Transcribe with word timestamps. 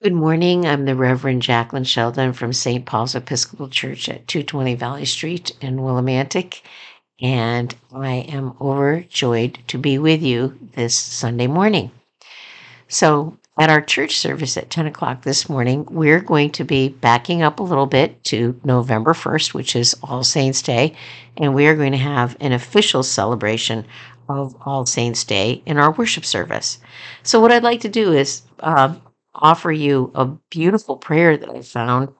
Good 0.00 0.12
morning. 0.12 0.64
I'm 0.64 0.84
the 0.84 0.94
Reverend 0.94 1.42
Jacqueline 1.42 1.82
Sheldon 1.82 2.32
from 2.32 2.52
St. 2.52 2.86
Paul's 2.86 3.16
Episcopal 3.16 3.68
Church 3.68 4.08
at 4.08 4.28
220 4.28 4.76
Valley 4.76 5.04
Street 5.04 5.56
in 5.60 5.78
Willimantic, 5.78 6.60
and 7.20 7.74
I 7.92 8.18
am 8.28 8.54
overjoyed 8.60 9.58
to 9.66 9.76
be 9.76 9.98
with 9.98 10.22
you 10.22 10.56
this 10.76 10.94
Sunday 10.94 11.48
morning. 11.48 11.90
So, 12.86 13.38
at 13.58 13.70
our 13.70 13.80
church 13.80 14.18
service 14.18 14.56
at 14.56 14.70
10 14.70 14.86
o'clock 14.86 15.22
this 15.22 15.48
morning, 15.48 15.84
we're 15.90 16.20
going 16.20 16.50
to 16.50 16.62
be 16.62 16.90
backing 16.90 17.42
up 17.42 17.58
a 17.58 17.64
little 17.64 17.86
bit 17.86 18.22
to 18.26 18.60
November 18.62 19.14
1st, 19.14 19.52
which 19.52 19.74
is 19.74 19.96
All 20.04 20.22
Saints' 20.22 20.62
Day, 20.62 20.94
and 21.36 21.56
we 21.56 21.66
are 21.66 21.74
going 21.74 21.90
to 21.90 21.98
have 21.98 22.36
an 22.38 22.52
official 22.52 23.02
celebration 23.02 23.84
of 24.28 24.54
All 24.64 24.86
Saints' 24.86 25.24
Day 25.24 25.60
in 25.66 25.76
our 25.76 25.90
worship 25.90 26.24
service. 26.24 26.78
So, 27.24 27.40
what 27.40 27.50
I'd 27.50 27.64
like 27.64 27.80
to 27.80 27.88
do 27.88 28.12
is 28.12 28.42
uh, 28.60 28.94
offer 29.38 29.72
you 29.72 30.10
a 30.14 30.26
beautiful 30.50 30.96
prayer 30.96 31.36
that 31.36 31.48
I 31.48 31.62
found, 31.62 32.10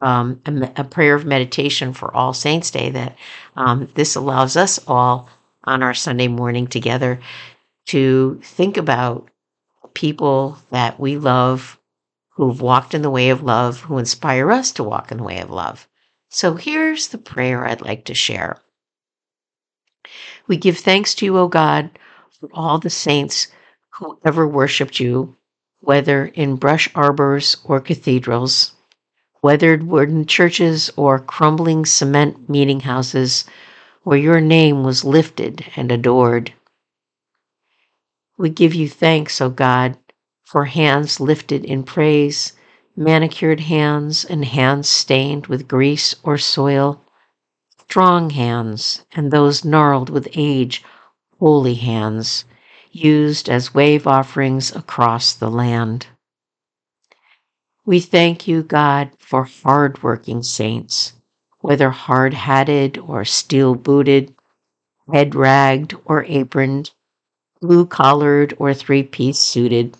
um, 0.00 0.40
a, 0.46 0.72
a, 0.76 0.84
prayer 0.84 1.14
of 1.14 1.24
meditation 1.24 1.92
for 1.92 2.14
All 2.14 2.34
Saints' 2.34 2.70
Day. 2.70 2.90
That 2.90 3.16
um, 3.56 3.88
this 3.94 4.16
allows 4.16 4.56
us 4.56 4.78
all 4.86 5.28
on 5.64 5.82
our 5.82 5.94
Sunday 5.94 6.28
morning 6.28 6.66
together 6.66 7.20
to 7.86 8.40
think 8.42 8.76
about 8.76 9.30
people 9.94 10.58
that 10.70 10.98
we 10.98 11.16
love, 11.16 11.78
who've 12.30 12.60
walked 12.60 12.94
in 12.94 13.02
the 13.02 13.10
way 13.10 13.30
of 13.30 13.42
love, 13.42 13.80
who 13.80 13.98
inspire 13.98 14.50
us 14.50 14.72
to 14.72 14.84
walk 14.84 15.12
in 15.12 15.18
the 15.18 15.24
way 15.24 15.40
of 15.40 15.50
love. 15.50 15.88
So 16.30 16.54
here's 16.54 17.08
the 17.08 17.18
prayer 17.18 17.64
I'd 17.64 17.80
like 17.80 18.06
to 18.06 18.14
share. 18.14 18.56
We 20.48 20.56
give 20.56 20.78
thanks 20.78 21.14
to 21.16 21.24
you, 21.24 21.38
O 21.38 21.48
God, 21.48 21.90
for 22.40 22.48
all 22.52 22.78
the 22.78 22.90
saints 22.90 23.48
who 23.90 24.18
ever 24.24 24.46
worshiped 24.46 24.98
you 24.98 25.36
whether 25.84 26.26
in 26.26 26.56
brush 26.56 26.88
arbors 26.94 27.58
or 27.64 27.78
cathedrals, 27.78 28.72
weathered 29.42 29.82
wooden 29.82 30.24
churches 30.24 30.90
or 30.96 31.18
crumbling 31.18 31.84
cement 31.84 32.48
meeting 32.48 32.80
houses 32.80 33.44
where 34.02 34.18
your 34.18 34.40
name 34.40 34.82
was 34.82 35.04
lifted 35.04 35.64
and 35.76 35.92
adored. 35.92 36.52
We 38.38 38.48
give 38.48 38.74
you 38.74 38.88
thanks, 38.88 39.40
O 39.40 39.50
God, 39.50 39.98
for 40.42 40.64
hands 40.64 41.20
lifted 41.20 41.64
in 41.64 41.82
praise, 41.82 42.54
manicured 42.96 43.60
hands 43.60 44.24
and 44.24 44.44
hands 44.44 44.88
stained 44.88 45.48
with 45.48 45.68
grease 45.68 46.14
or 46.22 46.38
soil, 46.38 47.02
strong 47.78 48.30
hands 48.30 49.04
and 49.12 49.30
those 49.30 49.64
gnarled 49.64 50.08
with 50.08 50.28
age, 50.34 50.82
holy 51.38 51.74
hands 51.74 52.46
used 52.94 53.48
as 53.48 53.74
wave 53.74 54.06
offerings 54.06 54.74
across 54.74 55.34
the 55.34 55.50
land. 55.50 56.06
We 57.84 58.00
thank 58.00 58.48
you, 58.48 58.62
God, 58.62 59.10
for 59.18 59.44
hard-working 59.44 60.42
saints, 60.42 61.12
whether 61.60 61.90
hard-hatted 61.90 62.98
or 62.98 63.24
steel-booted, 63.24 64.34
head-ragged 65.12 65.94
or 66.04 66.24
aproned, 66.24 66.92
blue-collared 67.60 68.54
or 68.58 68.72
three-piece 68.72 69.38
suited. 69.38 69.96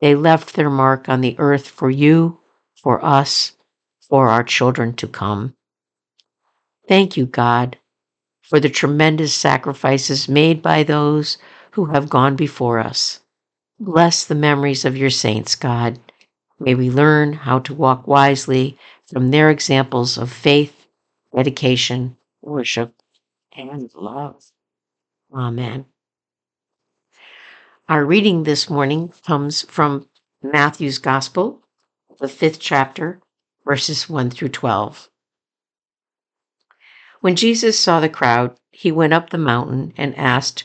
They 0.00 0.14
left 0.14 0.54
their 0.54 0.70
mark 0.70 1.08
on 1.08 1.20
the 1.22 1.36
earth 1.38 1.68
for 1.68 1.88
you, 1.88 2.40
for 2.82 3.02
us, 3.02 3.56
for 4.08 4.28
our 4.28 4.44
children 4.44 4.94
to 4.96 5.06
come. 5.06 5.54
Thank 6.86 7.16
you, 7.16 7.24
God, 7.24 7.78
for 8.42 8.60
the 8.60 8.68
tremendous 8.68 9.32
sacrifices 9.32 10.28
made 10.28 10.60
by 10.60 10.82
those 10.82 11.38
who 11.74 11.86
have 11.86 12.08
gone 12.08 12.36
before 12.36 12.78
us. 12.78 13.20
Bless 13.80 14.24
the 14.24 14.34
memories 14.36 14.84
of 14.84 14.96
your 14.96 15.10
saints, 15.10 15.56
God. 15.56 15.98
May 16.60 16.76
we 16.76 16.88
learn 16.88 17.32
how 17.32 17.58
to 17.60 17.74
walk 17.74 18.06
wisely 18.06 18.78
from 19.10 19.30
their 19.30 19.50
examples 19.50 20.16
of 20.16 20.30
faith, 20.30 20.86
dedication, 21.34 22.16
worship, 22.40 22.94
and 23.52 23.90
love. 23.92 24.44
Amen. 25.34 25.86
Our 27.88 28.04
reading 28.04 28.44
this 28.44 28.70
morning 28.70 29.12
comes 29.26 29.62
from 29.62 30.08
Matthew's 30.44 30.98
Gospel, 30.98 31.60
the 32.20 32.28
fifth 32.28 32.60
chapter, 32.60 33.20
verses 33.64 34.08
1 34.08 34.30
through 34.30 34.50
12. 34.50 35.10
When 37.20 37.34
Jesus 37.34 37.76
saw 37.76 37.98
the 37.98 38.08
crowd, 38.08 38.56
he 38.70 38.92
went 38.92 39.12
up 39.12 39.30
the 39.30 39.38
mountain 39.38 39.92
and 39.96 40.16
asked 40.16 40.64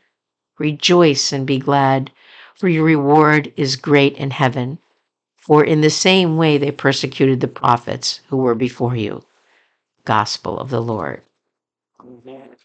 Rejoice 0.59 1.31
and 1.31 1.47
be 1.47 1.59
glad, 1.59 2.11
for 2.55 2.67
your 2.67 2.83
reward 2.83 3.53
is 3.57 3.75
great 3.75 4.15
in 4.15 4.31
heaven. 4.31 4.79
For 5.37 5.63
in 5.63 5.81
the 5.81 5.89
same 5.89 6.37
way 6.37 6.57
they 6.57 6.71
persecuted 6.71 7.39
the 7.39 7.47
prophets 7.47 8.21
who 8.27 8.37
were 8.37 8.55
before 8.55 8.95
you. 8.95 9.23
Gospel 10.05 10.59
of 10.59 10.69
the 10.69 10.81
Lord. 10.81 11.23
Amen. 11.99 12.55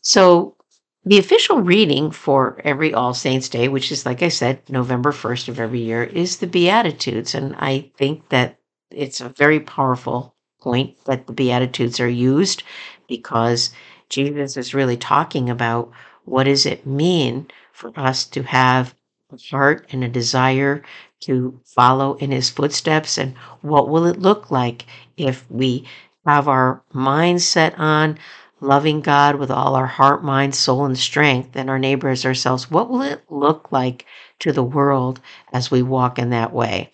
So, 0.00 0.56
the 1.04 1.18
official 1.18 1.60
reading 1.60 2.10
for 2.10 2.60
every 2.64 2.94
All 2.94 3.12
Saints 3.12 3.48
Day, 3.50 3.68
which 3.68 3.92
is, 3.92 4.06
like 4.06 4.22
I 4.22 4.28
said, 4.28 4.62
November 4.70 5.12
1st 5.12 5.48
of 5.48 5.60
every 5.60 5.80
year, 5.80 6.02
is 6.02 6.38
the 6.38 6.46
Beatitudes. 6.46 7.34
And 7.34 7.54
I 7.58 7.90
think 7.98 8.28
that 8.30 8.58
it's 8.90 9.20
a 9.20 9.28
very 9.28 9.60
powerful 9.60 10.34
point 10.60 10.96
that 11.04 11.26
the 11.26 11.34
Beatitudes 11.34 12.00
are 12.00 12.08
used 12.08 12.62
because 13.06 13.70
Jesus 14.08 14.56
is 14.56 14.74
really 14.74 14.96
talking 14.96 15.50
about 15.50 15.90
what 16.24 16.44
does 16.44 16.66
it 16.66 16.86
mean 16.86 17.48
for 17.72 17.92
us 17.98 18.24
to 18.26 18.42
have 18.42 18.94
a 19.32 19.38
heart 19.50 19.86
and 19.90 20.04
a 20.04 20.08
desire 20.08 20.82
to 21.20 21.60
follow 21.64 22.14
in 22.14 22.30
his 22.30 22.50
footsteps 22.50 23.18
and 23.18 23.34
what 23.62 23.88
will 23.88 24.06
it 24.06 24.18
look 24.18 24.50
like 24.50 24.86
if 25.16 25.50
we 25.50 25.86
have 26.26 26.48
our 26.48 26.82
mind 26.92 27.42
set 27.42 27.78
on 27.78 28.18
loving 28.60 29.00
God 29.00 29.36
with 29.36 29.50
all 29.50 29.74
our 29.74 29.86
heart, 29.86 30.24
mind, 30.24 30.54
soul, 30.54 30.84
and 30.84 30.98
strength, 30.98 31.54
and 31.54 31.68
our 31.68 31.78
neighbors 31.78 32.24
ourselves, 32.24 32.70
what 32.70 32.88
will 32.88 33.02
it 33.02 33.22
look 33.28 33.70
like 33.70 34.06
to 34.40 34.52
the 34.52 34.62
world 34.62 35.20
as 35.52 35.70
we 35.70 35.82
walk 35.82 36.18
in 36.18 36.30
that 36.30 36.52
way? 36.52 36.90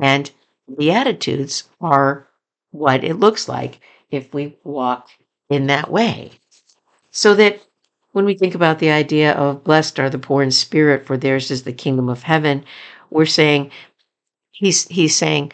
And 0.00 0.30
the 0.68 0.76
Beatitudes 0.76 1.64
are 1.80 2.28
what 2.70 3.04
it 3.04 3.18
looks 3.18 3.48
like 3.48 3.80
if 4.10 4.32
we 4.32 4.56
walk 4.64 5.08
in 5.50 5.66
that 5.66 5.90
way. 5.90 6.32
So 7.10 7.34
that 7.34 7.60
when 8.12 8.24
we 8.24 8.34
think 8.36 8.54
about 8.54 8.78
the 8.78 8.90
idea 8.90 9.32
of 9.32 9.64
blessed 9.64 9.98
are 10.00 10.10
the 10.10 10.18
poor 10.18 10.42
in 10.42 10.50
spirit, 10.50 11.06
for 11.06 11.16
theirs 11.16 11.50
is 11.50 11.62
the 11.62 11.72
kingdom 11.72 12.08
of 12.08 12.22
heaven, 12.22 12.64
we're 13.10 13.26
saying, 13.26 13.70
he's, 14.52 14.86
he's 14.88 15.16
saying, 15.16 15.52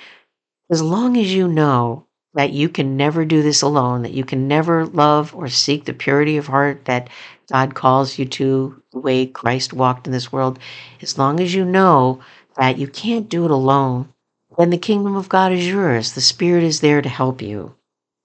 as 0.70 0.82
long 0.82 1.16
as 1.16 1.32
you 1.32 1.48
know 1.48 2.06
that 2.34 2.52
you 2.52 2.68
can 2.68 2.96
never 2.96 3.24
do 3.24 3.42
this 3.42 3.62
alone, 3.62 4.02
that 4.02 4.12
you 4.12 4.24
can 4.24 4.48
never 4.48 4.86
love 4.86 5.34
or 5.34 5.48
seek 5.48 5.84
the 5.84 5.94
purity 5.94 6.36
of 6.36 6.46
heart 6.46 6.84
that 6.84 7.08
God 7.50 7.74
calls 7.74 8.18
you 8.18 8.26
to, 8.26 8.82
the 8.92 9.00
way 9.00 9.26
Christ 9.26 9.72
walked 9.72 10.06
in 10.06 10.12
this 10.12 10.32
world, 10.32 10.58
as 11.00 11.18
long 11.18 11.40
as 11.40 11.54
you 11.54 11.64
know 11.64 12.20
that 12.56 12.78
you 12.78 12.88
can't 12.88 13.28
do 13.28 13.44
it 13.44 13.50
alone, 13.50 14.12
then 14.58 14.70
the 14.70 14.78
kingdom 14.78 15.16
of 15.16 15.28
God 15.28 15.52
is 15.52 15.66
yours. 15.66 16.12
The 16.12 16.20
Spirit 16.20 16.64
is 16.64 16.80
there 16.80 17.00
to 17.02 17.08
help 17.08 17.40
you. 17.40 17.74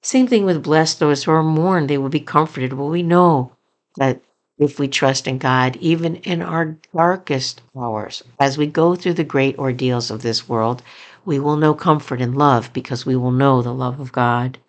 Same 0.03 0.27
thing 0.27 0.45
with 0.45 0.63
blessed 0.63 0.99
those 0.99 1.23
who 1.23 1.31
are 1.31 1.43
mourned, 1.43 1.89
they 1.89 1.97
will 1.97 2.09
be 2.09 2.19
comforted. 2.19 2.73
Well, 2.73 2.89
we 2.89 3.03
know 3.03 3.51
that 3.97 4.21
if 4.57 4.79
we 4.79 4.87
trust 4.87 5.27
in 5.27 5.37
God, 5.37 5.75
even 5.77 6.17
in 6.17 6.41
our 6.41 6.77
darkest 6.93 7.61
hours. 7.75 8.23
As 8.39 8.57
we 8.57 8.67
go 8.67 8.95
through 8.95 9.15
the 9.15 9.23
great 9.23 9.57
ordeals 9.57 10.11
of 10.11 10.21
this 10.21 10.47
world, 10.47 10.83
we 11.25 11.39
will 11.39 11.55
know 11.55 11.73
comfort 11.73 12.21
and 12.21 12.37
love 12.37 12.71
because 12.73 13.05
we 13.05 13.15
will 13.15 13.31
know 13.31 13.61
the 13.61 13.73
love 13.73 13.99
of 13.99 14.11
God. 14.11 14.59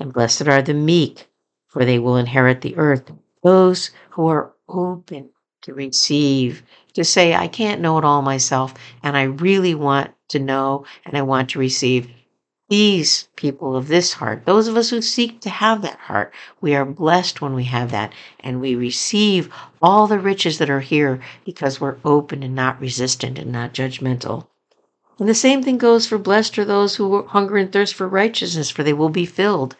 And 0.00 0.12
blessed 0.12 0.48
are 0.48 0.62
the 0.62 0.74
meek, 0.74 1.28
for 1.68 1.84
they 1.84 1.98
will 1.98 2.16
inherit 2.16 2.60
the 2.60 2.76
earth. 2.76 3.10
Those 3.42 3.90
who 4.10 4.26
are 4.26 4.52
open 4.68 5.30
to 5.62 5.74
receive, 5.74 6.62
to 6.94 7.04
say, 7.04 7.34
I 7.34 7.48
can't 7.48 7.80
know 7.80 7.98
it 7.98 8.04
all 8.04 8.22
myself, 8.22 8.74
and 9.02 9.16
I 9.16 9.22
really 9.22 9.74
want 9.74 10.12
to 10.28 10.38
know 10.38 10.84
and 11.04 11.16
I 11.16 11.22
want 11.22 11.50
to 11.50 11.58
receive. 11.58 12.10
These 12.68 13.28
people 13.36 13.76
of 13.76 13.86
this 13.86 14.14
heart, 14.14 14.44
those 14.44 14.66
of 14.66 14.76
us 14.76 14.90
who 14.90 15.00
seek 15.00 15.40
to 15.42 15.50
have 15.50 15.82
that 15.82 15.98
heart, 15.98 16.32
we 16.60 16.74
are 16.74 16.84
blessed 16.84 17.40
when 17.40 17.54
we 17.54 17.62
have 17.64 17.92
that 17.92 18.12
and 18.40 18.60
we 18.60 18.74
receive 18.74 19.52
all 19.80 20.08
the 20.08 20.18
riches 20.18 20.58
that 20.58 20.68
are 20.68 20.80
here 20.80 21.20
because 21.44 21.80
we're 21.80 21.98
open 22.04 22.42
and 22.42 22.56
not 22.56 22.80
resistant 22.80 23.38
and 23.38 23.52
not 23.52 23.72
judgmental. 23.72 24.48
And 25.20 25.28
the 25.28 25.34
same 25.34 25.62
thing 25.62 25.78
goes 25.78 26.08
for 26.08 26.18
blessed 26.18 26.58
are 26.58 26.64
those 26.64 26.96
who 26.96 27.22
hunger 27.26 27.56
and 27.56 27.72
thirst 27.72 27.94
for 27.94 28.08
righteousness, 28.08 28.68
for 28.68 28.82
they 28.82 28.92
will 28.92 29.10
be 29.10 29.26
filled. 29.26 29.76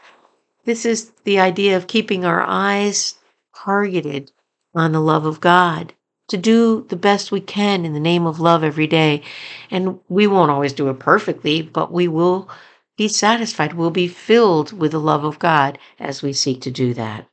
This 0.64 0.86
is 0.86 1.10
the 1.24 1.40
idea 1.40 1.76
of 1.76 1.88
keeping 1.88 2.24
our 2.24 2.42
eyes 2.42 3.16
targeted 3.54 4.30
on 4.74 4.92
the 4.92 5.00
love 5.00 5.26
of 5.26 5.40
God, 5.40 5.92
to 6.28 6.36
do 6.36 6.86
the 6.88 6.96
best 6.96 7.32
we 7.32 7.40
can 7.40 7.84
in 7.84 7.94
the 7.94 8.00
name 8.00 8.26
of 8.26 8.40
love 8.40 8.62
every 8.62 8.86
day. 8.86 9.22
And 9.70 9.98
we 10.08 10.26
won't 10.26 10.50
always 10.50 10.72
do 10.72 10.88
it 10.88 10.98
perfectly, 10.98 11.62
but 11.62 11.92
we 11.92 12.08
will 12.08 12.48
be 12.96 13.08
satisfied. 13.08 13.74
We'll 13.74 13.90
be 13.90 14.08
filled 14.08 14.72
with 14.72 14.92
the 14.92 15.00
love 15.00 15.24
of 15.24 15.38
God 15.38 15.78
as 15.98 16.22
we 16.22 16.32
seek 16.32 16.60
to 16.62 16.70
do 16.70 16.94
that. 16.94 17.28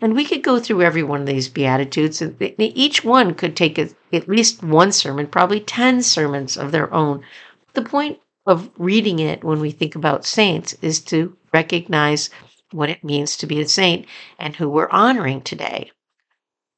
And 0.00 0.14
we 0.14 0.24
could 0.24 0.42
go 0.42 0.58
through 0.58 0.82
every 0.82 1.02
one 1.02 1.20
of 1.20 1.26
these 1.26 1.48
Beatitudes, 1.48 2.20
and 2.20 2.36
each 2.58 3.02
one 3.04 3.34
could 3.34 3.56
take 3.56 3.78
at 3.78 4.28
least 4.28 4.62
one 4.62 4.92
sermon, 4.92 5.26
probably 5.26 5.60
10 5.60 6.02
sermons 6.02 6.56
of 6.56 6.70
their 6.70 6.92
own. 6.92 7.24
The 7.72 7.82
point 7.82 8.18
of 8.44 8.70
reading 8.76 9.18
it 9.18 9.42
when 9.42 9.60
we 9.60 9.70
think 9.70 9.94
about 9.94 10.26
saints 10.26 10.74
is 10.82 11.00
to 11.04 11.36
recognize 11.52 12.28
what 12.72 12.90
it 12.90 13.02
means 13.02 13.36
to 13.36 13.46
be 13.46 13.60
a 13.60 13.68
saint 13.68 14.06
and 14.38 14.56
who 14.56 14.68
we're 14.68 14.90
honoring 14.90 15.40
today. 15.40 15.90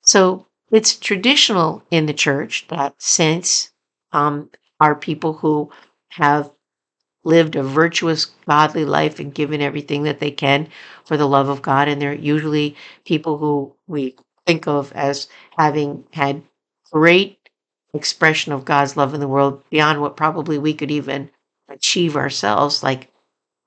So 0.02 0.46
it's 0.70 0.96
traditional 0.96 1.82
in 1.90 2.06
the 2.06 2.14
church 2.14 2.66
that 2.69 2.94
saints 3.02 3.72
um, 4.12 4.50
are 4.81 4.94
people 4.94 5.34
who 5.34 5.70
have 6.10 6.50
lived 7.28 7.56
a 7.56 7.62
virtuous, 7.62 8.25
godly 8.48 8.86
life 8.86 9.20
and 9.20 9.34
given 9.34 9.60
everything 9.60 10.04
that 10.04 10.19
they 10.19 10.30
can 10.30 10.66
for 11.04 11.19
the 11.19 11.28
love 11.28 11.50
of 11.50 11.60
God. 11.60 11.86
And 11.86 12.00
they're 12.00 12.14
usually 12.14 12.75
people 13.04 13.36
who 13.36 13.75
we 13.86 14.16
think 14.46 14.66
of 14.66 14.90
as 14.92 15.28
having 15.58 16.04
had 16.12 16.42
great 16.90 17.38
expression 17.92 18.52
of 18.52 18.64
God's 18.64 18.96
love 18.96 19.12
in 19.12 19.20
the 19.20 19.28
world 19.28 19.62
beyond 19.70 20.00
what 20.00 20.16
probably 20.16 20.56
we 20.58 20.72
could 20.72 20.90
even 20.90 21.30
achieve 21.69 22.16
ourselves, 22.16 22.82
like 22.82 23.10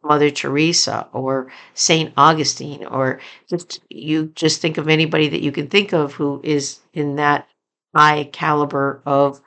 Mother 0.03 0.31
Teresa 0.31 1.07
or 1.13 1.51
Saint 1.75 2.13
Augustine, 2.17 2.83
or 2.85 3.19
just 3.47 3.79
you 3.89 4.31
just 4.33 4.59
think 4.59 4.79
of 4.79 4.87
anybody 4.89 5.29
that 5.29 5.43
you 5.43 5.51
can 5.51 5.67
think 5.67 5.93
of 5.93 6.13
who 6.13 6.41
is 6.43 6.79
in 6.93 7.17
that 7.17 7.47
high 7.95 8.23
caliber 8.23 9.01
of 9.05 9.39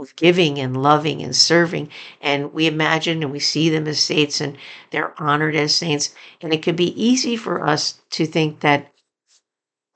of 0.00 0.16
giving 0.16 0.58
and 0.58 0.82
loving 0.82 1.20
and 1.22 1.36
serving. 1.36 1.90
And 2.20 2.52
we 2.52 2.66
imagine 2.66 3.22
and 3.22 3.32
we 3.32 3.40
see 3.40 3.68
them 3.68 3.86
as 3.86 4.00
saints 4.00 4.40
and 4.40 4.56
they're 4.90 5.20
honored 5.20 5.54
as 5.54 5.74
saints. 5.74 6.14
And 6.40 6.54
it 6.54 6.62
could 6.62 6.76
be 6.76 7.02
easy 7.02 7.36
for 7.36 7.66
us 7.66 8.00
to 8.10 8.24
think 8.24 8.60
that 8.60 8.92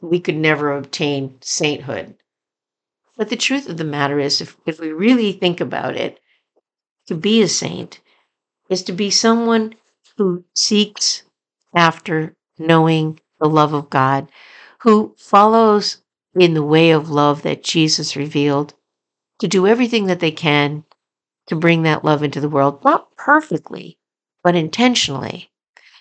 we 0.01 0.21
could 0.21 0.37
never 0.37 0.77
obtain 0.77 1.39
sainthood. 1.41 2.17
But 3.17 3.31
the 3.31 3.37
truth 3.37 3.69
of 3.69 3.79
the 3.79 3.85
matter 3.85 4.19
is, 4.19 4.41
if, 4.41 4.57
if 4.67 4.79
we 4.79 4.93
really 4.93 5.33
think 5.33 5.61
about 5.61 5.97
it, 5.97 6.21
to 7.07 7.15
be 7.15 7.41
a 7.41 7.49
saint 7.49 8.01
is 8.69 8.83
to 8.83 8.93
be 8.93 9.11
someone 9.11 9.75
who 10.19 10.45
seeks 10.55 11.23
after 11.75 12.35
knowing 12.59 13.21
the 13.39 13.49
love 13.49 13.73
of 13.73 13.91
God, 13.91 14.29
who 14.81 15.15
follows 15.17 15.99
in 16.35 16.55
the 16.55 16.63
way 16.63 16.91
of 16.91 17.11
love 17.11 17.43
that 17.43 17.63
Jesus 17.63 18.17
revealed, 18.17 18.75
to 19.39 19.49
do 19.49 19.67
everything 19.67 20.07
that 20.07 20.21
they 20.21 20.31
can 20.31 20.85
to 21.47 21.57
bring 21.57 21.83
that 21.83 22.05
love 22.05 22.23
into 22.23 22.41
the 22.41 22.49
world, 22.49 22.85
not 22.85 23.15
perfectly, 23.17 23.99
but 24.43 24.57
intentionally. 24.57 25.51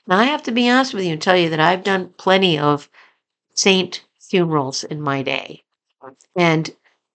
Now, 0.08 0.20
I 0.20 0.26
have 0.26 0.44
to 0.44 0.52
be 0.52 0.70
honest 0.70 0.94
with 0.94 1.06
you 1.06 1.14
and 1.14 1.22
tell 1.22 1.38
you 1.38 1.50
that 1.50 1.60
I've 1.60 1.84
done 1.84 2.14
plenty 2.18 2.58
of 2.58 2.90
saint 3.54 4.04
funerals 4.20 4.84
in 4.84 5.02
my 5.02 5.22
day, 5.24 5.64
and 6.36 6.70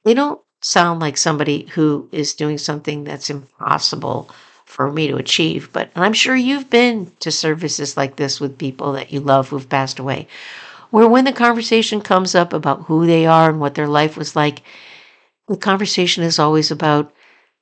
they 0.05 0.15
don't 0.15 0.41
sound 0.63 1.01
like 1.01 1.17
somebody 1.17 1.67
who 1.67 2.09
is 2.13 2.35
doing 2.35 2.59
something 2.59 3.05
that's 3.05 3.31
impossible 3.31 4.31
for 4.65 4.91
me 4.91 5.09
to 5.09 5.17
achieve. 5.17 5.73
But 5.73 5.91
I'm 5.97 6.13
sure 6.13 6.37
you've 6.37 6.71
been 6.71 7.11
to 7.21 7.31
services 7.31 7.97
like 7.97 8.17
this 8.17 8.41
with 8.41 8.59
people 8.59 8.93
that 8.93 9.13
you 9.13 9.21
love 9.21 9.49
who've 9.49 9.69
passed 9.69 9.99
away, 9.99 10.29
where 10.91 11.09
when 11.09 11.25
the 11.25 11.33
conversation 11.33 12.01
comes 12.01 12.35
up 12.35 12.53
about 12.53 12.83
who 12.83 13.07
they 13.07 13.27
are 13.27 13.51
and 13.51 13.61
what 13.61 13.75
their 13.75 13.89
life 13.89 14.17
was 14.17 14.37
like, 14.37 14.63
the 15.51 15.57
conversation 15.59 16.23
is 16.23 16.39
always 16.39 16.71
about 16.71 17.13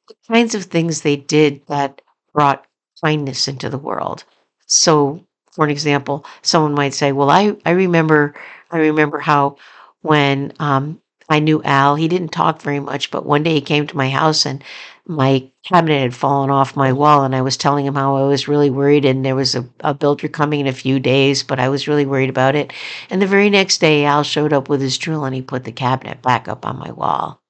the 0.08 0.14
kinds 0.28 0.54
of 0.54 0.64
things 0.64 1.00
they 1.00 1.16
did 1.16 1.66
that 1.68 2.02
brought 2.34 2.66
kindness 3.02 3.48
into 3.48 3.70
the 3.70 3.78
world. 3.78 4.24
So, 4.66 5.26
for 5.52 5.64
an 5.64 5.70
example, 5.70 6.26
someone 6.42 6.74
might 6.74 6.94
say, 6.94 7.12
"Well, 7.12 7.30
I 7.30 7.56
I 7.64 7.70
remember 7.70 8.34
I 8.70 8.78
remember 8.78 9.18
how 9.18 9.56
when 10.02 10.52
um, 10.60 11.00
I 11.30 11.40
knew 11.40 11.62
Al, 11.62 11.96
he 11.96 12.08
didn't 12.08 12.28
talk 12.28 12.60
very 12.62 12.80
much, 12.80 13.10
but 13.10 13.26
one 13.26 13.42
day 13.42 13.54
he 13.54 13.60
came 13.62 13.86
to 13.86 13.96
my 13.96 14.10
house 14.10 14.44
and 14.46 14.62
my 15.06 15.50
cabinet 15.64 16.00
had 16.00 16.14
fallen 16.14 16.50
off 16.50 16.76
my 16.76 16.92
wall 16.92 17.24
and 17.24 17.34
I 17.34 17.40
was 17.42 17.56
telling 17.56 17.86
him 17.86 17.94
how 17.94 18.16
I 18.16 18.24
was 18.24 18.48
really 18.48 18.70
worried 18.70 19.06
and 19.06 19.24
there 19.24 19.34
was 19.34 19.54
a, 19.54 19.66
a, 19.80 19.94
builder 19.94 20.28
coming 20.28 20.60
in 20.60 20.66
a 20.66 20.72
few 20.72 21.00
days, 21.00 21.42
but 21.42 21.58
I 21.58 21.70
was 21.70 21.88
really 21.88 22.04
worried 22.06 22.30
about 22.30 22.54
it. 22.54 22.72
And 23.08 23.20
the 23.22 23.26
very 23.26 23.48
next 23.50 23.78
day, 23.78 24.04
Al 24.04 24.22
showed 24.22 24.52
up 24.52 24.68
with 24.68 24.82
his 24.82 24.98
drill 24.98 25.24
and 25.24 25.34
he 25.34 25.40
put 25.42 25.64
the 25.64 25.72
cabinet 25.72 26.20
back 26.20 26.48
up 26.48 26.66
on 26.66 26.78
my 26.78 26.92
wall. 26.92 27.40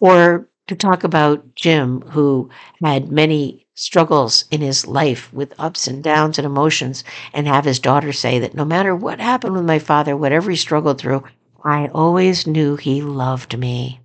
Or 0.00 0.48
to 0.66 0.74
talk 0.74 1.04
about 1.04 1.54
Jim, 1.54 2.00
who 2.10 2.50
had 2.82 3.12
many 3.12 3.66
struggles 3.74 4.44
in 4.50 4.60
his 4.60 4.86
life 4.86 5.32
with 5.32 5.54
ups 5.58 5.86
and 5.86 6.02
downs 6.02 6.38
and 6.38 6.46
emotions, 6.46 7.04
and 7.32 7.46
have 7.46 7.64
his 7.64 7.78
daughter 7.78 8.12
say 8.12 8.40
that 8.40 8.54
no 8.54 8.64
matter 8.64 8.96
what 8.96 9.20
happened 9.20 9.54
with 9.54 9.64
my 9.64 9.78
father, 9.78 10.16
whatever 10.16 10.50
he 10.50 10.56
struggled 10.56 10.98
through, 10.98 11.22
I 11.64 11.86
always 11.94 12.46
knew 12.48 12.74
he 12.76 13.00
loved 13.02 13.56
me. 13.58 14.00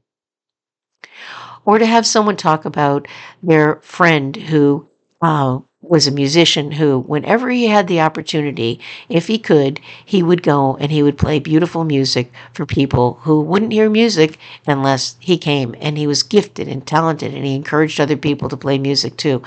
Or 1.65 1.79
to 1.79 1.85
have 1.85 2.05
someone 2.05 2.37
talk 2.37 2.65
about 2.65 3.07
their 3.43 3.79
friend 3.81 4.35
who 4.35 4.87
uh, 5.21 5.59
was 5.89 6.07
a 6.07 6.11
musician 6.11 6.71
who, 6.71 6.99
whenever 6.99 7.49
he 7.49 7.67
had 7.67 7.87
the 7.87 8.01
opportunity, 8.01 8.79
if 9.09 9.27
he 9.27 9.37
could, 9.37 9.79
he 10.05 10.23
would 10.23 10.43
go 10.43 10.77
and 10.79 10.91
he 10.91 11.03
would 11.03 11.17
play 11.17 11.39
beautiful 11.39 11.83
music 11.83 12.31
for 12.53 12.65
people 12.65 13.19
who 13.21 13.41
wouldn't 13.41 13.71
hear 13.73 13.89
music 13.89 14.37
unless 14.67 15.15
he 15.19 15.37
came. 15.37 15.75
And 15.79 15.97
he 15.97 16.07
was 16.07 16.23
gifted 16.23 16.67
and 16.67 16.85
talented, 16.85 17.33
and 17.33 17.45
he 17.45 17.55
encouraged 17.55 17.99
other 17.99 18.17
people 18.17 18.49
to 18.49 18.57
play 18.57 18.77
music 18.77 19.17
too. 19.17 19.41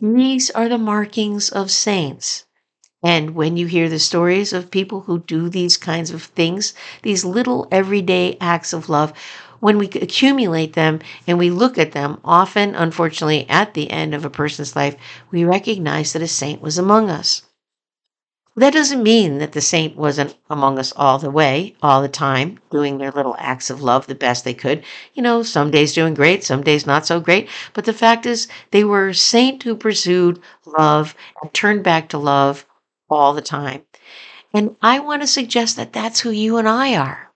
These 0.00 0.50
are 0.50 0.68
the 0.68 0.78
markings 0.78 1.48
of 1.48 1.70
saints. 1.70 2.44
And 3.02 3.34
when 3.34 3.58
you 3.58 3.66
hear 3.66 3.90
the 3.90 3.98
stories 3.98 4.54
of 4.54 4.70
people 4.70 5.02
who 5.02 5.18
do 5.18 5.50
these 5.50 5.76
kinds 5.76 6.10
of 6.10 6.22
things, 6.22 6.72
these 7.02 7.22
little 7.22 7.68
everyday 7.70 8.38
acts 8.40 8.72
of 8.72 8.88
love, 8.88 9.12
when 9.64 9.78
we 9.78 9.86
accumulate 9.86 10.74
them 10.74 11.00
and 11.26 11.38
we 11.38 11.48
look 11.48 11.78
at 11.78 11.92
them, 11.92 12.20
often, 12.22 12.74
unfortunately, 12.74 13.48
at 13.48 13.72
the 13.72 13.90
end 13.90 14.14
of 14.14 14.22
a 14.22 14.28
person's 14.28 14.76
life, 14.76 14.94
we 15.30 15.42
recognize 15.42 16.12
that 16.12 16.20
a 16.20 16.28
saint 16.28 16.60
was 16.60 16.76
among 16.76 17.08
us. 17.08 17.44
That 18.56 18.74
doesn't 18.74 19.02
mean 19.02 19.38
that 19.38 19.52
the 19.52 19.62
saint 19.62 19.96
wasn't 19.96 20.36
among 20.50 20.78
us 20.78 20.92
all 20.94 21.18
the 21.18 21.30
way, 21.30 21.76
all 21.82 22.02
the 22.02 22.10
time, 22.10 22.58
doing 22.70 22.98
their 22.98 23.10
little 23.10 23.36
acts 23.38 23.70
of 23.70 23.80
love 23.80 24.06
the 24.06 24.14
best 24.14 24.44
they 24.44 24.52
could. 24.52 24.84
You 25.14 25.22
know, 25.22 25.42
some 25.42 25.70
days 25.70 25.94
doing 25.94 26.12
great, 26.12 26.44
some 26.44 26.62
days 26.62 26.86
not 26.86 27.06
so 27.06 27.18
great. 27.18 27.48
But 27.72 27.86
the 27.86 27.94
fact 27.94 28.26
is, 28.26 28.48
they 28.70 28.84
were 28.84 29.08
a 29.08 29.14
saint 29.14 29.62
who 29.62 29.76
pursued 29.76 30.40
love 30.66 31.16
and 31.40 31.50
turned 31.54 31.82
back 31.82 32.10
to 32.10 32.18
love 32.18 32.66
all 33.08 33.32
the 33.32 33.40
time. 33.40 33.84
And 34.52 34.76
I 34.82 34.98
want 34.98 35.22
to 35.22 35.26
suggest 35.26 35.76
that 35.76 35.94
that's 35.94 36.20
who 36.20 36.28
you 36.28 36.58
and 36.58 36.68
I 36.68 36.96
are. 36.96 37.33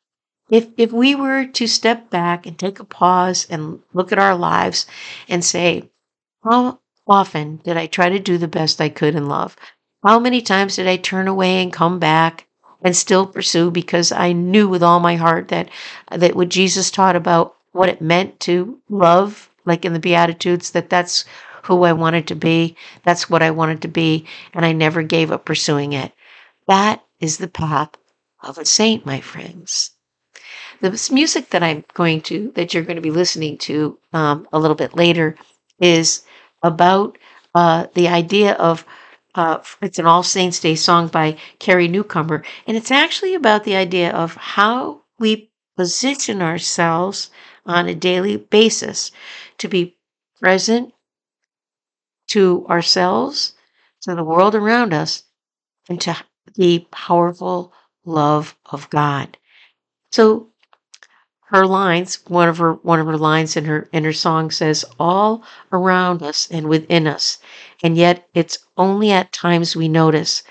If, 0.51 0.69
if 0.77 0.93
we 0.93 1.15
were 1.15 1.45
to 1.45 1.67
step 1.67 2.11
back 2.11 2.47
and 2.47 2.59
take 2.59 2.81
a 2.81 2.85
pause 2.85 3.47
and 3.51 3.81
look 3.93 4.13
at 4.13 4.19
our 4.19 4.35
lives 4.35 4.87
and 5.29 5.45
say, 5.45 5.91
how 6.43 6.81
often 7.07 7.57
did 7.65 7.77
I 7.77 7.87
try 7.87 8.09
to 8.09 8.19
do 8.19 8.39
the 8.39 8.49
best 8.49 8.81
I 8.81 8.89
could 8.89 9.15
in 9.15 9.29
love? 9.29 9.57
How 10.03 10.19
many 10.19 10.41
times 10.41 10.77
did 10.77 10.87
I 10.87 10.97
turn 10.97 11.29
away 11.29 11.63
and 11.63 11.73
come 11.73 11.99
back 11.99 12.47
and 12.83 12.97
still 12.97 13.27
pursue 13.27 13.71
because 13.71 14.13
I 14.13 14.33
knew 14.33 14.69
with 14.69 14.83
all 14.83 15.01
my 15.01 15.17
heart 15.17 15.49
that 15.49 15.69
that 16.11 16.37
what 16.37 16.49
Jesus 16.49 16.91
taught 16.91 17.17
about 17.17 17.57
what 17.73 17.89
it 17.89 18.01
meant 18.01 18.41
to 18.41 18.81
love, 18.89 19.51
like 19.67 19.85
in 19.85 19.93
the 19.93 19.99
Beatitudes, 19.99 20.71
that 20.71 20.89
that's 20.89 21.25
who 21.65 21.83
I 21.83 21.93
wanted 21.93 22.29
to 22.29 22.35
be, 22.35 22.77
that's 23.03 23.29
what 23.29 23.43
I 23.43 23.51
wanted 23.51 23.83
to 23.83 23.89
be, 23.89 24.27
and 24.55 24.65
I 24.65 24.73
never 24.73 25.03
gave 25.03 25.31
up 25.31 25.45
pursuing 25.45 25.93
it. 25.93 26.13
That 26.67 27.05
is 27.21 27.39
the 27.39 27.49
path 27.49 27.91
of 28.43 28.57
a 28.57 28.65
saint, 28.65 29.05
my 29.05 29.21
friends. 29.21 29.91
The 30.81 31.09
music 31.13 31.51
that 31.51 31.63
I'm 31.63 31.85
going 31.95 32.21
to, 32.23 32.53
that 32.55 32.75
you're 32.75 32.85
going 32.85 32.97
to 32.97 33.03
be 33.03 33.11
listening 33.11 33.59
to 33.59 33.99
um, 34.13 34.47
a 34.53 34.59
little 34.59 34.77
bit 34.77 34.95
later, 34.95 35.37
is 35.81 36.25
about 36.63 37.19
uh, 37.55 37.87
the 37.95 38.09
idea 38.09 38.53
of. 38.55 38.85
Uh, 39.35 39.63
it's 39.83 40.01
an 40.01 40.07
All 40.07 40.25
Saints 40.25 40.59
Day 40.59 40.75
song 40.75 41.07
by 41.09 41.37
Carrie 41.61 41.87
Newcomer, 41.87 42.43
and 42.67 42.77
it's 42.77 42.91
actually 42.91 43.35
about 43.35 43.63
the 43.63 43.77
idea 43.77 44.11
of 44.11 44.35
how 44.35 45.03
we 45.21 45.51
position 45.77 46.43
ourselves 46.43 47.31
on 47.65 47.87
a 47.87 47.95
daily 47.95 48.37
basis 48.37 49.13
to 49.59 49.69
be 49.69 49.97
present 50.41 50.93
to 52.29 52.67
ourselves, 52.69 53.55
to 54.03 54.15
the 54.15 54.25
world 54.25 54.55
around 54.55 54.93
us, 54.93 55.25
and 55.89 56.01
to 56.01 56.17
the 56.57 56.87
powerful 56.91 57.73
love 58.05 58.57
of 58.67 58.91
God. 58.91 59.38
So 60.13 60.49
her 61.51 61.67
lines, 61.67 62.19
one 62.29 62.49
of 62.49 62.59
her 62.59 62.75
one 62.75 63.01
of 63.01 63.07
her 63.07 63.17
lines 63.17 63.57
in 63.57 63.65
her 63.65 63.89
in 63.93 64.05
her 64.05 64.13
song 64.13 64.51
says, 64.51 64.85
all 65.01 65.43
around 65.73 66.23
us 66.23 66.47
and 66.51 66.69
within 66.69 67.07
us. 67.07 67.39
And 67.83 67.97
yet 67.97 68.29
it's 68.35 68.59
only 68.77 69.11
at 69.13 69.33
times 69.33 69.75
we 69.75 69.89
notice. 69.89 70.43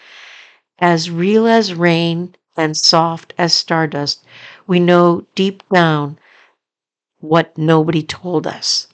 As 0.80 1.10
real 1.12 1.48
as 1.48 1.74
rain 1.74 2.36
and 2.56 2.76
soft 2.76 3.34
as 3.38 3.54
stardust, 3.54 4.24
we 4.68 4.80
know 4.80 5.26
deep 5.36 5.64
down 5.72 6.20
what 7.20 7.58
nobody 7.58 8.04
told 8.04 8.48
us. 8.48 8.88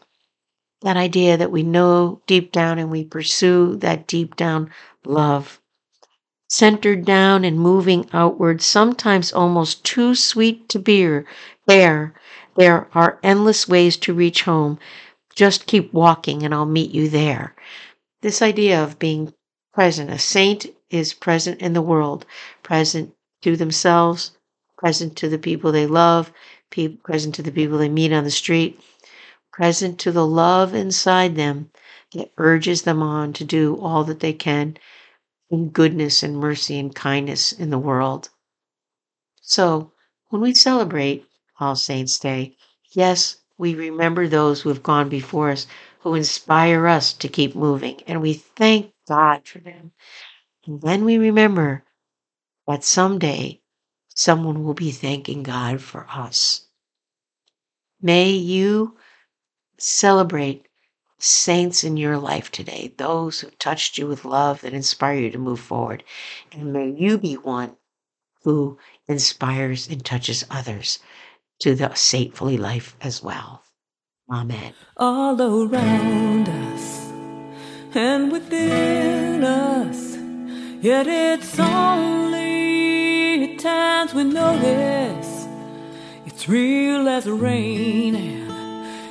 That 0.81 0.97
idea 0.97 1.37
that 1.37 1.51
we 1.51 1.63
know 1.63 2.21
deep 2.27 2.51
down 2.51 2.79
and 2.79 2.91
we 2.91 3.05
pursue 3.05 3.77
that 3.77 4.07
deep 4.07 4.35
down 4.35 4.71
love. 5.05 5.61
Centered 6.49 7.05
down 7.05 7.43
and 7.45 7.59
moving 7.59 8.07
outward, 8.13 8.61
sometimes 8.61 9.31
almost 9.33 9.83
too 9.83 10.13
sweet 10.13 10.69
to 10.69 10.79
bear. 10.79 11.25
There, 11.67 12.13
there 12.55 12.87
are 12.93 13.19
endless 13.23 13.67
ways 13.67 13.97
to 13.97 14.13
reach 14.13 14.43
home. 14.43 14.77
Just 15.35 15.65
keep 15.65 15.91
walking 15.93 16.43
and 16.43 16.53
I'll 16.53 16.65
meet 16.65 16.91
you 16.91 17.09
there. 17.09 17.55
This 18.21 18.41
idea 18.41 18.83
of 18.83 18.99
being 18.99 19.33
present, 19.73 20.11
a 20.11 20.19
saint 20.19 20.67
is 20.89 21.13
present 21.13 21.59
in 21.61 21.73
the 21.73 21.81
world, 21.81 22.25
present 22.61 23.13
to 23.41 23.55
themselves, 23.57 24.31
present 24.77 25.15
to 25.17 25.29
the 25.29 25.39
people 25.39 25.71
they 25.71 25.87
love, 25.87 26.31
present 27.03 27.35
to 27.35 27.41
the 27.41 27.51
people 27.51 27.77
they 27.77 27.89
meet 27.89 28.13
on 28.13 28.23
the 28.25 28.31
street, 28.31 28.79
present 29.51 29.99
to 29.99 30.11
the 30.11 30.25
love 30.25 30.75
inside 30.75 31.35
them 31.35 31.71
that 32.13 32.31
urges 32.37 32.83
them 32.83 33.01
on 33.01 33.33
to 33.33 33.43
do 33.43 33.77
all 33.81 34.03
that 34.03 34.19
they 34.19 34.33
can 34.33 34.77
in 35.49 35.69
goodness 35.69 36.23
and 36.23 36.37
mercy 36.37 36.79
and 36.79 36.95
kindness 36.95 37.51
in 37.51 37.69
the 37.69 37.79
world. 37.79 38.29
So, 39.41 39.91
when 40.29 40.41
we 40.41 40.53
celebrate 40.53 41.27
All 41.59 41.75
Saints' 41.75 42.19
Day, 42.19 42.57
yes, 42.91 43.37
we 43.57 43.75
remember 43.75 44.27
those 44.27 44.61
who 44.61 44.69
have 44.69 44.83
gone 44.83 45.09
before 45.09 45.51
us, 45.51 45.67
who 45.99 46.15
inspire 46.15 46.87
us 46.87 47.13
to 47.13 47.27
keep 47.27 47.55
moving, 47.55 48.01
and 48.07 48.21
we 48.21 48.33
thank 48.33 48.93
God 49.07 49.47
for 49.47 49.59
them. 49.59 49.91
And 50.65 50.81
then 50.81 51.05
we 51.05 51.17
remember 51.17 51.83
that 52.67 52.83
someday 52.83 53.61
someone 54.15 54.63
will 54.63 54.73
be 54.73 54.91
thanking 54.91 55.43
God 55.43 55.81
for 55.81 56.07
us. 56.09 56.67
May 58.01 58.31
you 58.31 58.97
celebrate 59.77 60.67
saints 61.23 61.83
in 61.85 61.95
your 61.95 62.17
life 62.17 62.51
today, 62.51 62.93
those 62.97 63.39
who 63.39 63.49
touched 63.51 63.97
you 63.97 64.05
with 64.07 64.25
love 64.25 64.59
that 64.61 64.73
inspire 64.73 65.15
you 65.15 65.29
to 65.31 65.37
move 65.37 65.59
forward. 65.59 66.03
And 66.51 66.73
may 66.73 66.89
you 66.89 67.17
be 67.17 67.35
one 67.35 67.77
who 68.43 68.77
inspires 69.07 69.87
and 69.87 70.03
touches 70.03 70.43
others 70.51 70.99
to 71.59 71.75
the 71.75 71.93
saintfully 71.93 72.57
life 72.57 72.97
as 72.99 73.23
well. 73.23 73.63
Amen. 74.29 74.73
All 74.97 75.41
around 75.41 76.49
us 76.49 77.09
and 77.95 78.29
within 78.31 79.43
us, 79.45 80.17
yet 80.83 81.07
it's 81.07 81.57
only 81.57 83.55
times 83.57 84.13
we 84.13 84.25
notice 84.25 85.47
it's 86.25 86.49
real 86.49 87.07
as 87.07 87.27
rain 87.27 88.52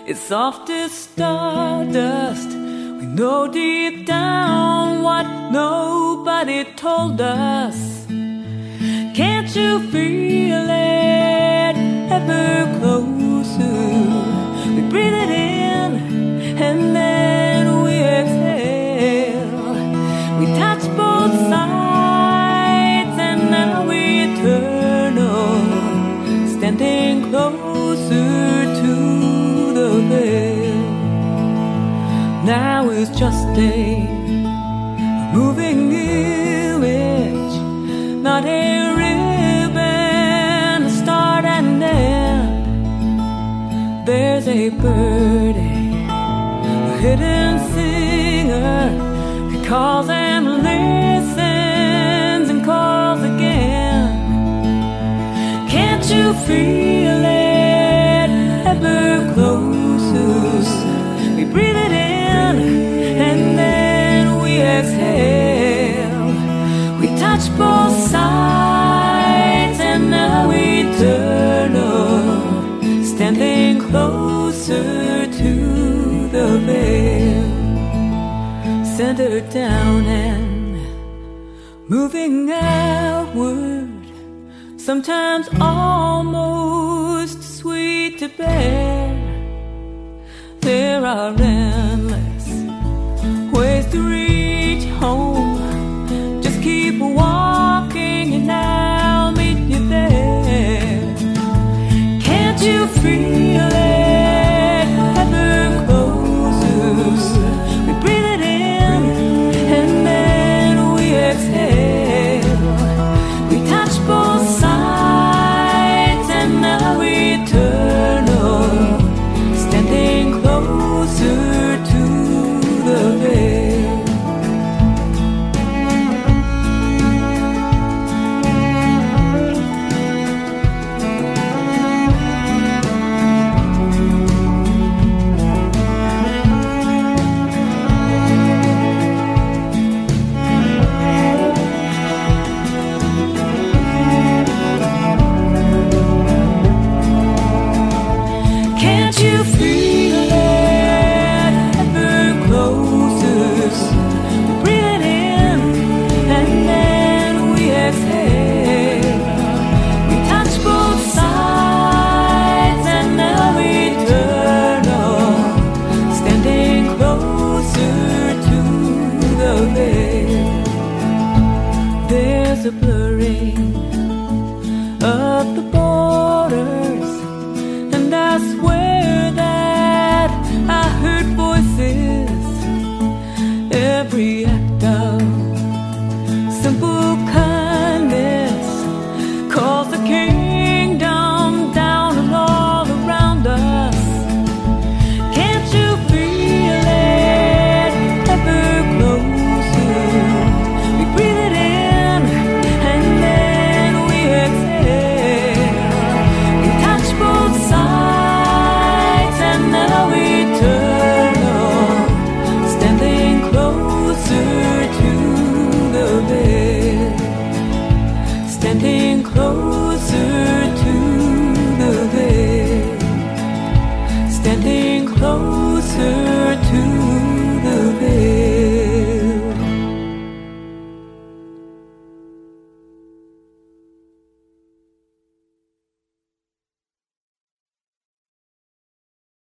it's 0.07 0.21
soft 0.21 0.69
as 0.71 0.93
stardust. 0.93 2.49
We 2.49 3.07
know 3.07 3.47
deep 3.47 4.07
down 4.07 5.03
what 5.03 5.27
nobody 5.51 6.65
told 6.75 7.21
us. 7.21 8.07
Can't 9.15 9.55
you 9.55 9.81
feel 9.91 10.67
it 10.69 11.77
ever 12.11 12.79
closer? 12.79 13.71
We 14.75 14.81
breathe 14.91 15.15
it 15.15 15.31
in 15.31 15.42
is 33.03 33.11
just 33.19 33.49
a 33.59 34.07
moving 35.35 35.91
image, 35.93 37.55
not 38.23 38.45
a 38.45 38.95
ribbon, 39.01 40.83
a 40.85 40.91
start 40.91 41.45
and 41.45 41.83
end. 41.83 42.65
There's 44.07 44.47
a 44.47 44.69
bird, 44.69 45.57
a 45.57 46.97
hidden 47.03 47.59
singer 47.73 48.85
that 49.51 49.67
calls 49.67 50.09
and 50.09 50.45
listens 50.69 52.47
and 52.53 52.65
calls 52.65 53.23
again. 53.33 54.11
Can't 55.69 56.09
you 56.09 56.35
feel 56.47 57.25
it 57.39 57.42
closer 74.63 75.27
to 75.27 76.29
the 76.29 76.59
veil. 76.67 77.51
Centered 78.97 79.51
down 79.51 80.07
and 80.07 80.79
moving 81.89 82.49
outward, 82.53 83.91
sometimes 84.77 85.49
almost 85.61 87.43
sweet 87.59 88.21
to 88.21 88.29
bear. 88.29 89.11
There 90.61 91.05
are 91.05 91.35
endless 91.41 91.92